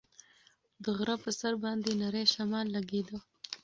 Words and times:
د 0.83 0.85
غره 0.97 1.15
په 1.23 1.29
سر 1.39 1.53
باندې 1.63 1.89
نری 2.01 2.23
شمال 2.33 2.67
لګېده. 2.75 3.17